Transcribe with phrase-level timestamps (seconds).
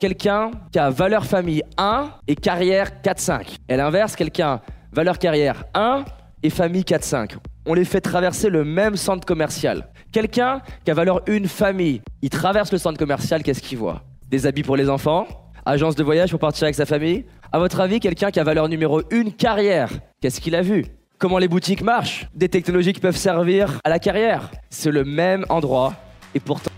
[0.00, 3.56] quelqu'un qui a valeur famille 1 et carrière 4-5.
[3.68, 4.60] Et l'inverse, quelqu'un
[4.92, 6.04] valeur carrière 1
[6.42, 7.36] et famille 4-5.
[7.66, 9.88] On les fait traverser le même centre commercial.
[10.10, 14.02] Quelqu'un qui a valeur 1 famille, il traverse le centre commercial, qu'est-ce qu'il voit?
[14.28, 15.28] Des habits pour les enfants
[15.66, 18.68] Agence de voyage pour partir avec sa famille À votre avis, quelqu'un qui a valeur
[18.68, 19.90] numéro 1 carrière,
[20.22, 20.86] qu'est-ce qu'il a vu?
[21.18, 22.26] Comment les boutiques marchent?
[22.34, 24.50] Des technologies qui peuvent servir à la carrière.
[24.70, 25.92] C'est le même endroit
[26.34, 26.69] et pourtant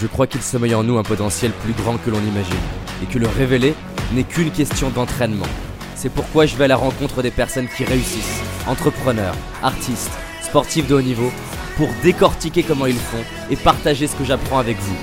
[0.00, 2.54] Je crois qu'il sommeille en nous un potentiel plus grand que l'on imagine,
[3.02, 3.74] et que le révéler
[4.12, 5.46] n'est qu'une question d'entraînement.
[5.94, 10.10] C'est pourquoi je vais à la rencontre des personnes qui réussissent, entrepreneurs, artistes,
[10.42, 11.30] sportifs de haut niveau,
[11.76, 14.96] pour décortiquer comment ils font et partager ce que j'apprends avec vous.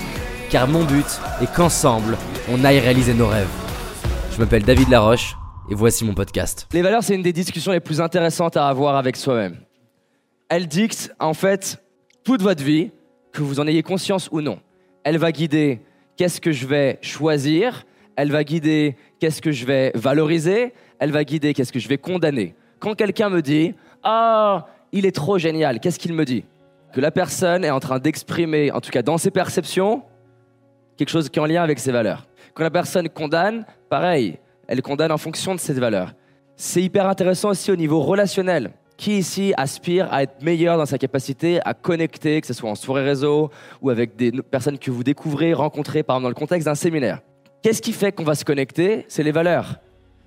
[0.50, 1.08] Car mon but
[1.42, 2.18] est qu'ensemble,
[2.50, 3.48] on aille réaliser nos rêves.
[4.34, 5.38] Je m'appelle David Laroche,
[5.70, 6.68] et voici mon podcast.
[6.74, 9.58] Les valeurs, c'est une des discussions les plus intéressantes à avoir avec soi-même.
[10.50, 11.82] Elles dictent en fait
[12.26, 12.92] toute votre vie,
[13.32, 14.60] que vous en ayez conscience ou non.
[15.04, 15.82] Elle va guider
[16.16, 21.24] qu'est-ce que je vais choisir, elle va guider qu'est-ce que je vais valoriser, elle va
[21.24, 22.56] guider qu'est-ce que je vais condamner.
[22.80, 26.46] Quand quelqu'un me dit Ah, il est trop génial, qu'est-ce qu'il me dit?
[26.94, 30.04] Que la personne est en train d'exprimer, en tout cas dans ses perceptions,
[30.98, 32.28] quelque chose qui est en lien avec ses valeurs.
[32.54, 34.38] Quand la personne condamne, pareil,
[34.68, 36.14] elle condamne en fonction de ses valeurs.
[36.56, 38.72] C'est hyper intéressant aussi au niveau relationnel.
[39.02, 42.76] Qui ici aspire à être meilleur dans sa capacité à connecter, que ce soit en
[42.76, 43.50] soirée réseau
[43.82, 47.22] ou avec des personnes que vous découvrez, rencontrez, par exemple dans le contexte d'un séminaire?
[47.64, 49.06] Qu'est-ce qui fait qu'on va se connecter?
[49.08, 49.80] C'est les valeurs.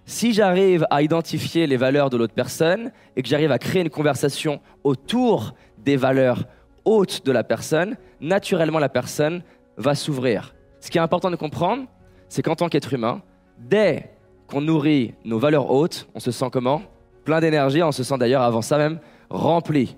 [0.07, 3.91] Si j'arrive à identifier les valeurs de l'autre personne et que j'arrive à créer une
[3.91, 6.43] conversation autour des valeurs
[6.85, 9.45] hautes de la personne, naturellement la personne
[9.77, 10.53] va s'ouvrir.
[10.81, 11.85] Ce qui est important de comprendre,
[12.29, 13.23] c'est qu'en tant qu'être humain,
[13.57, 14.11] dès
[14.49, 16.83] qu'on nourrit nos valeurs hautes, on se sent comment?
[17.25, 18.99] Plein d'énergie, on se sent d'ailleurs avant ça même
[19.31, 19.97] rempli.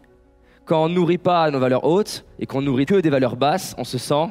[0.64, 3.84] Quand on nourrit pas nos valeurs hautes et qu'on nourrit que des valeurs basses, on
[3.84, 4.28] se sent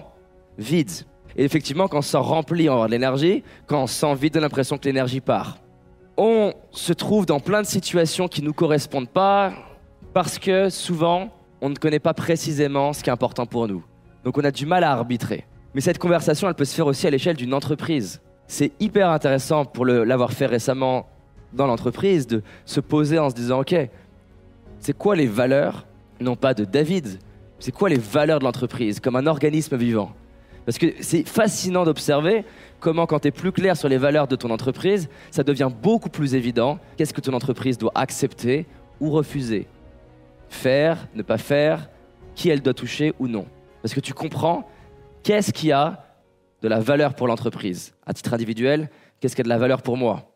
[0.57, 0.91] vide.
[1.35, 3.43] Et effectivement, quand on se sent rempli, on a de l'énergie.
[3.67, 5.57] Quand on se sent vide, on a l'impression que l'énergie part.
[6.17, 9.51] On se trouve dans plein de situations qui ne nous correspondent pas
[10.13, 11.29] parce que souvent,
[11.59, 13.84] on ne connaît pas précisément ce qui est important pour nous.
[14.23, 15.45] Donc on a du mal à arbitrer.
[15.73, 18.22] Mais cette conversation, elle peut se faire aussi à l'échelle d'une entreprise.
[18.47, 21.07] C'est hyper intéressant pour l'avoir fait récemment
[21.55, 23.75] dans l'entreprise de se poser en se disant, OK,
[24.79, 25.85] c'est quoi les valeurs,
[26.19, 27.19] non pas de David,
[27.59, 30.11] c'est quoi les valeurs de l'entreprise comme un organisme vivant?
[30.66, 32.43] Parce que c'est fascinant d'observer
[32.79, 36.09] comment quand tu es plus clair sur les valeurs de ton entreprise, ça devient beaucoup
[36.09, 38.66] plus évident qu'est-ce que ton entreprise doit accepter
[38.99, 39.67] ou refuser.
[40.49, 41.89] Faire, ne pas faire,
[42.35, 43.45] qui elle doit toucher ou non.
[43.81, 44.67] Parce que tu comprends
[45.23, 46.03] qu'est-ce qu'il y a
[46.61, 47.93] de la valeur pour l'entreprise?
[48.05, 48.89] À titre individuel,
[49.19, 50.34] qu'est-ce qui a de la valeur pour moi?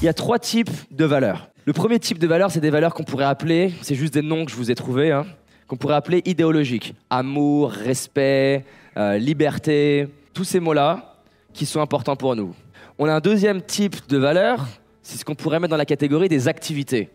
[0.00, 1.50] Il y a trois types de valeurs.
[1.64, 4.44] Le premier type de valeur, c'est des valeurs qu'on pourrait appeler, c'est juste des noms
[4.44, 5.26] que je vous ai trouvés, hein,
[5.66, 6.94] qu'on pourrait appeler idéologiques.
[7.10, 8.64] Amour, respect,
[8.96, 11.16] euh, liberté, tous ces mots-là
[11.52, 12.54] qui sont importants pour nous.
[12.96, 14.68] On a un deuxième type de valeur,
[15.02, 17.10] c'est ce qu'on pourrait mettre dans la catégorie des activités.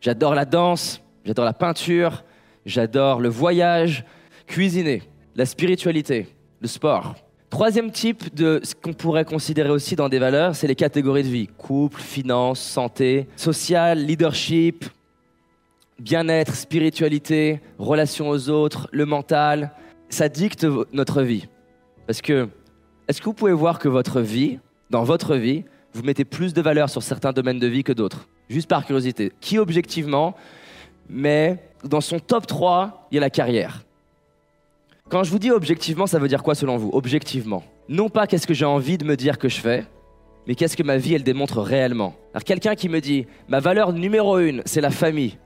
[0.00, 2.24] J'adore la danse, j'adore la peinture,
[2.66, 4.04] j'adore le voyage,
[4.48, 5.04] cuisiner,
[5.36, 6.26] la spiritualité,
[6.60, 7.14] le sport.
[7.50, 11.28] Troisième type de ce qu'on pourrait considérer aussi dans des valeurs, c'est les catégories de
[11.28, 11.48] vie.
[11.48, 14.84] Couple, finance, santé, social, leadership,
[15.98, 19.72] bien-être, spiritualité, relation aux autres, le mental.
[20.10, 21.48] Ça dicte notre vie.
[22.06, 22.48] Parce que,
[23.08, 24.60] est-ce que vous pouvez voir que votre vie,
[24.90, 28.28] dans votre vie, vous mettez plus de valeur sur certains domaines de vie que d'autres?
[28.48, 29.32] Juste par curiosité.
[29.40, 30.36] Qui objectivement
[31.08, 33.82] met dans son top 3, il y a la carrière?
[35.10, 36.90] Quand je vous dis objectivement, ça veut dire quoi selon vous?
[36.92, 37.64] Objectivement.
[37.88, 39.84] Non pas qu'est-ce que j'ai envie de me dire que je fais,
[40.46, 42.14] mais qu'est-ce que ma vie, elle démontre réellement.
[42.32, 45.36] Alors quelqu'un qui me dit, ma valeur numéro une, c'est la famille,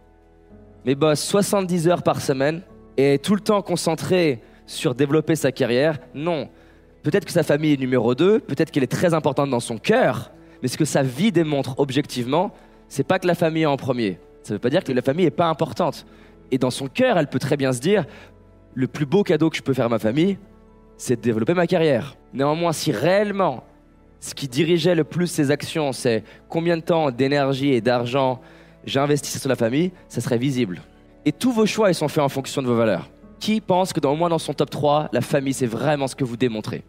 [0.84, 2.60] mais bosse 70 heures par semaine
[2.98, 6.48] et est tout le temps concentré sur développer sa carrière, non.
[7.02, 10.31] Peut-être que sa famille est numéro deux, peut-être qu'elle est très importante dans son cœur,
[10.62, 12.52] mais ce que sa vie démontre objectivement,
[12.88, 14.19] c'est pas que la famille est en premier.
[14.42, 16.06] Ça veut pas dire que la famille n'est pas importante.
[16.50, 18.04] Et dans son cœur, elle peut très bien se dire,
[18.75, 20.38] le plus beau cadeau que je peux faire à ma famille,
[20.97, 22.17] c'est de développer ma carrière.
[22.32, 23.65] Néanmoins, si réellement
[24.21, 28.41] ce qui dirigeait le plus ses actions, c'est combien de temps, d'énergie et d'argent
[28.97, 30.82] investi sur la famille, ça serait visible.
[31.25, 33.11] Et tous vos choix, ils sont faits en fonction de vos valeurs.
[33.41, 36.17] Qui pense que dans, au moins dans son top 3, la famille, c'est vraiment ce
[36.17, 36.85] que vous démontrez?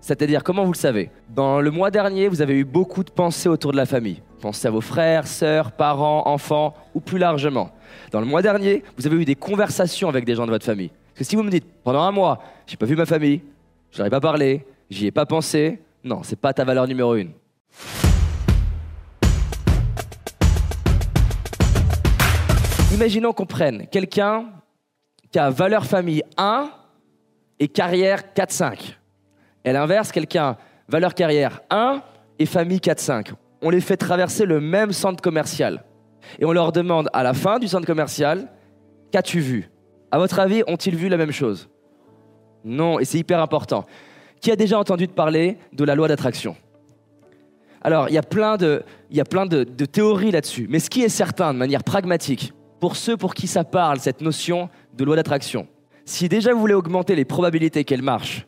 [0.00, 1.10] C'est-à-dire, comment vous le savez?
[1.28, 4.22] Dans le mois dernier, vous avez eu beaucoup de pensées autour de la famille.
[4.40, 7.70] Pensez à vos frères, sœurs, parents, enfants, ou plus largement.
[8.12, 10.90] Dans le mois dernier, vous avez eu des conversations avec des gens de votre famille.
[11.18, 13.42] Parce que si vous me dites, pendant un mois, j'ai pas vu ma famille,
[13.90, 17.32] je n'aurais pas parlé, j'y ai pas pensé, non, c'est pas ta valeur numéro une.
[22.94, 24.44] Imaginons qu'on prenne quelqu'un
[25.32, 26.70] qui a valeur famille 1
[27.58, 28.94] et carrière 4-5.
[29.64, 30.56] Et l'inverse, quelqu'un,
[30.86, 32.00] valeur carrière 1
[32.38, 33.32] et famille 4-5.
[33.60, 35.82] On les fait traverser le même centre commercial.
[36.38, 38.52] Et on leur demande à la fin du centre commercial,
[39.10, 39.68] qu'as-tu vu?
[40.10, 41.68] À votre avis, ont-ils vu la même chose?
[42.64, 43.84] Non, et c'est hyper important.
[44.40, 46.56] Qui a déjà entendu parler de la loi d'attraction?
[47.82, 50.66] Alors, il y a plein, de, de, théories là-dessus.
[50.68, 54.20] Mais ce qui est certain, de manière pragmatique, pour ceux pour qui ça parle, cette
[54.20, 55.68] notion de loi d'attraction,
[56.04, 58.46] si déjà vous voulez augmenter les probabilités qu'elle marche,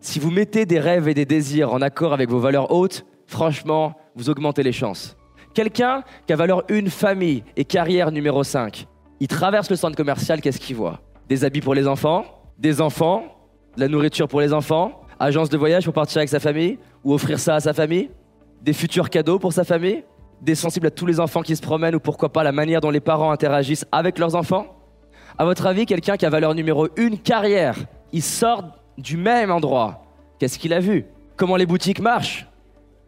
[0.00, 3.94] si vous mettez des rêves et des désirs en accord avec vos valeurs hautes, franchement,
[4.14, 5.16] vous augmentez les chances.
[5.54, 8.86] Quelqu'un qui a valeur une famille et carrière numéro 5,
[9.20, 12.24] il traverse le centre commercial, qu'est-ce qu'il voit Des habits pour les enfants,
[12.58, 13.24] des enfants,
[13.76, 17.12] de la nourriture pour les enfants, agence de voyage pour partir avec sa famille ou
[17.14, 18.10] offrir ça à sa famille,
[18.62, 20.04] des futurs cadeaux pour sa famille,
[20.40, 22.90] des sensibles à tous les enfants qui se promènent ou pourquoi pas la manière dont
[22.90, 24.66] les parents interagissent avec leurs enfants.
[25.36, 27.76] À votre avis, quelqu'un qui a valeur numéro une carrière,
[28.12, 28.64] il sort
[28.96, 30.02] du même endroit.
[30.38, 31.06] Qu'est-ce qu'il a vu?
[31.36, 32.46] Comment les boutiques marchent?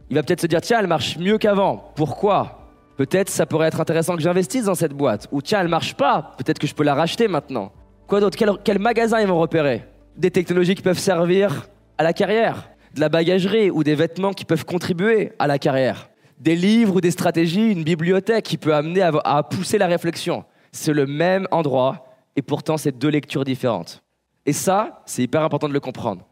[0.08, 1.92] Il va peut-être se dire tiens, elle marche mieux qu'avant.
[1.94, 2.59] Pourquoi?
[3.00, 5.26] Peut-être ça pourrait être intéressant que j'investisse dans cette boîte.
[5.32, 6.34] Ou tiens, elle marche pas.
[6.36, 7.72] Peut-être que je peux la racheter maintenant.
[8.06, 8.36] Quoi d'autre?
[8.36, 9.86] Quel, quel magasin ils vont repérer?
[10.18, 14.44] Des technologies qui peuvent servir à la carrière, de la bagagerie ou des vêtements qui
[14.44, 16.10] peuvent contribuer à la carrière,
[16.40, 20.44] des livres ou des stratégies, une bibliothèque qui peut amener à, pousser la réflexion.
[20.70, 22.04] C'est le même endroit
[22.36, 24.02] et pourtant c'est deux lectures différentes.
[24.44, 26.26] Et ça, c'est hyper important de le comprendre.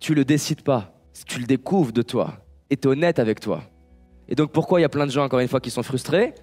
[0.00, 0.92] Tu le décides pas,
[1.26, 2.34] tu le découvres de toi
[2.68, 3.62] et es honnête avec toi.
[4.28, 6.34] Et donc pourquoi il y a plein de gens, encore une fois, qui sont frustrés?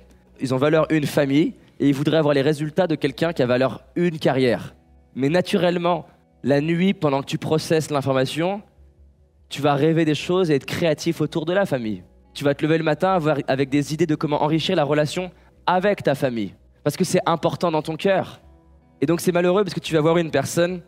[0.42, 3.46] Ils ont valeur une famille et ils voudraient avoir les résultats de quelqu'un qui a
[3.46, 4.76] valeur une carrière.
[5.16, 6.06] Mais naturellement,
[6.44, 8.62] la nuit, pendant que tu processes l'information,
[9.50, 12.04] tu vas rêver des choses et être créatif autour de la famille.
[12.34, 15.32] Tu vas te lever le matin avec des idées de comment enrichir la relation
[15.66, 16.54] avec ta famille.
[16.84, 18.42] Parce que c'est important dans ton cœur.
[19.02, 20.82] Et donc c'est malheureux parce que tu vas voir une personne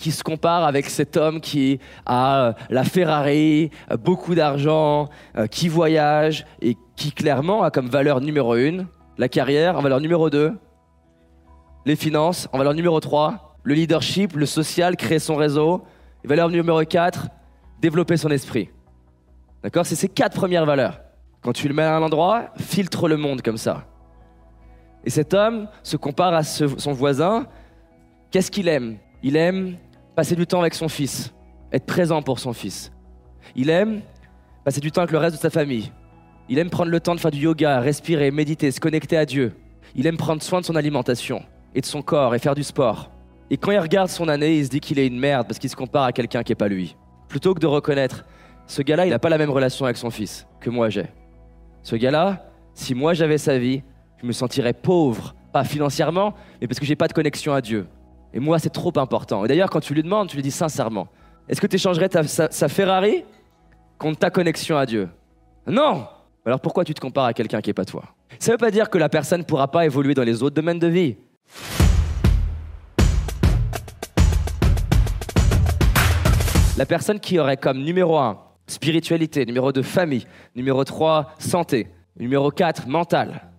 [0.00, 5.46] qui se compare avec cet homme qui a euh, la Ferrari, euh, beaucoup d'argent, euh,
[5.46, 8.86] qui voyage et qui clairement a comme valeur numéro une
[9.18, 10.52] la carrière, en valeur numéro deux
[11.86, 15.84] les finances, en valeur numéro trois le leadership, le social, créer son réseau,
[16.24, 17.28] et valeur numéro 4,
[17.80, 18.70] développer son esprit.
[19.62, 19.86] D'accord?
[19.86, 21.00] C'est ces quatre premières valeurs.
[21.42, 23.86] Quand tu le mets à un endroit, filtre le monde comme ça.
[25.04, 27.46] Et cet homme se compare à son voisin.
[28.30, 28.98] Qu'est-ce qu'il aime?
[29.22, 29.76] Il aime
[30.20, 31.32] passer du temps avec son fils,
[31.72, 32.92] être présent pour son fils.
[33.56, 34.02] Il aime
[34.66, 35.90] passer du temps avec le reste de sa famille.
[36.50, 39.54] Il aime prendre le temps de faire du yoga, respirer, méditer, se connecter à Dieu.
[39.94, 41.42] Il aime prendre soin de son alimentation
[41.74, 43.10] et de son corps et faire du sport.
[43.48, 45.70] Et quand il regarde son année, il se dit qu'il est une merde parce qu'il
[45.70, 46.96] se compare à quelqu'un qui n'est pas lui.
[47.26, 48.26] Plutôt que de reconnaître,
[48.66, 51.06] ce gars-là, il n'a pas la même relation avec son fils que moi j'ai.
[51.82, 52.44] Ce gars-là,
[52.74, 53.82] si moi j'avais sa vie,
[54.20, 57.86] je me sentirais pauvre, pas financièrement, mais parce que j'ai pas de connexion à Dieu.
[58.32, 59.44] Et moi, c'est trop important.
[59.44, 61.08] Et d'ailleurs, quand tu lui demandes, tu lui dis sincèrement,
[61.48, 63.24] est-ce que tu échangerais sa, Ferrari
[63.98, 65.08] contre ta connexion à Dieu?
[65.66, 66.06] Non
[66.46, 68.04] Alors pourquoi tu te compares à quelqu'un qui n'est pas toi?
[68.38, 70.54] Ça ne veut pas dire que la personne ne pourra pas évoluer dans les autres
[70.54, 71.16] domaines de vie.
[76.78, 80.24] La personne qui aurait comme numéro 1 spiritualité, numéro 2 famille,
[80.54, 83.50] numéro 3 santé, numéro 4 mental,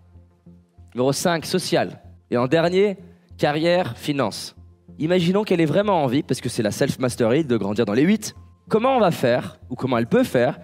[0.94, 2.01] Numéro 5, social.
[2.29, 2.97] Et en dernier,
[3.38, 4.56] carrière, finance.
[4.99, 8.35] Imaginons qu'elle ait vraiment envie, parce que c'est la self-mastery de grandir dans les 8.
[8.69, 10.59] Comment on va faire, ou comment elle peut faire,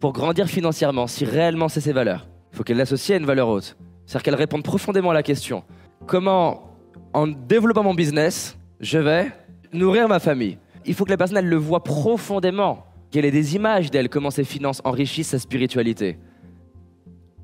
[0.00, 2.28] pour grandir financièrement, si réellement c'est ses valeurs?
[2.52, 3.76] Il faut qu'elle l'associe à une valeur haute.
[4.06, 5.64] C'est-à-dire qu'elle réponde profondément à la question
[6.06, 6.70] comment,
[7.12, 9.32] en développant mon business, je vais
[9.72, 10.58] nourrir ma famille?
[10.84, 14.30] Il faut que la personne, elle le voit profondément, qu'elle ait des images d'elle, comment
[14.30, 16.18] ses finances enrichissent sa spiritualité.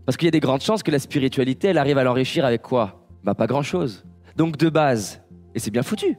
[0.04, 2.62] Parce qu'il y a des grandes chances que la spiritualité, elle arrive à l'enrichir avec
[2.62, 3.06] quoi?
[3.22, 4.04] Bah pas grand-chose.
[4.36, 5.22] Donc de base,
[5.58, 6.16] et c'est bien foutu,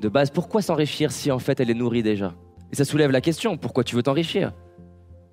[0.00, 2.34] de base, pourquoi s'enrichir si en fait elle est nourrie déjà?
[2.72, 4.52] Et ça soulève la question, pourquoi tu veux t'enrichir?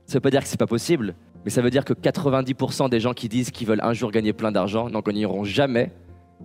[0.06, 3.00] Ça veut pas dire que c'est pas possible, mais ça veut dire que 90% des
[3.00, 5.92] gens qui disent qu'ils veulent un jour gagner plein d'argent n'en gagneront jamais,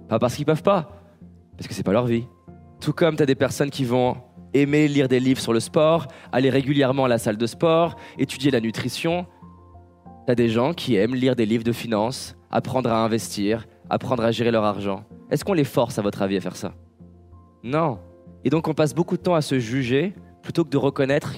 [0.09, 1.03] pas parce qu'ils peuvent pas,
[1.59, 2.25] parce que c'est pas leur vie.
[2.81, 4.17] Tout comme tu as des personnes qui vont
[4.55, 8.50] aimer lire des livres sur le sport, aller régulièrement à la salle de sport, étudier
[8.50, 9.26] la nutrition,
[10.26, 14.33] T'as des gens qui aiment lire des livres de finances, apprendre à investir, apprendre à
[14.33, 15.05] gérer leur argent.
[15.31, 16.75] Est-ce qu'on les force, à votre avis, à faire ça?
[17.67, 17.99] Non.
[18.45, 21.35] Et donc on passe beaucoup de temps à se juger plutôt que de reconnaître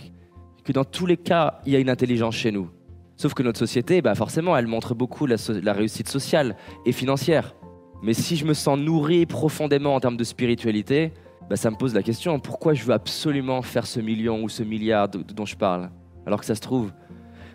[0.62, 2.68] que dans tous les cas, il y a une intelligence chez nous.
[3.16, 5.36] Sauf que notre société, bah forcément, elle montre beaucoup la,
[5.72, 6.54] réussite sociale
[6.84, 7.54] et financière.
[8.02, 11.14] Mais si je me sens nourri profondément en termes de spiritualité,
[11.48, 14.62] bah ça me pose la question pourquoi je veux absolument faire ce million ou ce
[14.62, 15.88] milliard dont je parle?
[16.26, 16.92] Alors que ça se trouve,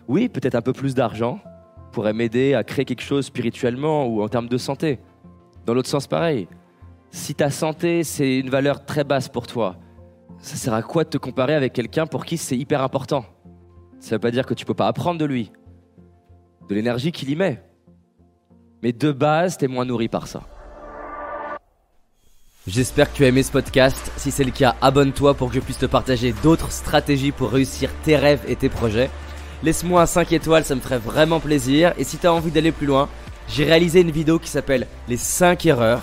[0.08, 1.38] oui, peut-être un peu plus d'argent
[1.92, 4.98] pourrait m'aider à créer quelque chose spirituellement ou en termes de santé.
[5.64, 6.48] Dans l'autre sens, pareil.
[7.14, 9.76] Si ta santé, c'est une valeur très basse pour toi,
[10.40, 13.24] ça sert à quoi de te comparer avec quelqu'un pour qui c'est hyper important?
[14.00, 15.52] Ça veut pas dire que tu peux pas apprendre de lui,
[16.68, 17.62] de l'énergie qu'il y met.
[18.82, 20.42] Mais de base, t'es moins nourri par ça.
[22.66, 24.10] J'espère que tu as aimé ce podcast.
[24.16, 27.90] Si c'est le cas, abonne-toi pour que je puisse te partager d'autres stratégies pour réussir
[28.02, 29.08] tes rêves et tes projets.
[29.62, 31.94] Laisse-moi un 5 étoiles, ça me ferait vraiment plaisir.
[31.96, 33.08] Et si tu as envie d'aller plus loin,
[33.46, 36.02] j'ai réalisé une vidéo qui s'appelle Les 5 erreurs